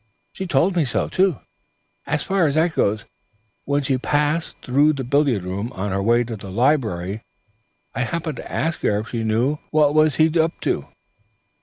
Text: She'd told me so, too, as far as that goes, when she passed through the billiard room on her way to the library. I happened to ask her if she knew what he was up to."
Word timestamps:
She'd 0.33 0.49
told 0.49 0.75
me 0.75 0.83
so, 0.83 1.07
too, 1.09 1.41
as 2.07 2.23
far 2.23 2.47
as 2.47 2.55
that 2.55 2.73
goes, 2.73 3.05
when 3.65 3.83
she 3.83 3.99
passed 3.99 4.55
through 4.63 4.93
the 4.93 5.03
billiard 5.03 5.43
room 5.43 5.71
on 5.73 5.91
her 5.91 6.01
way 6.01 6.23
to 6.23 6.35
the 6.35 6.49
library. 6.49 7.21
I 7.93 8.01
happened 8.01 8.37
to 8.37 8.51
ask 8.51 8.79
her 8.81 8.97
if 8.97 9.09
she 9.09 9.23
knew 9.23 9.57
what 9.69 9.93
he 10.15 10.23
was 10.29 10.37
up 10.37 10.59
to." 10.61 10.87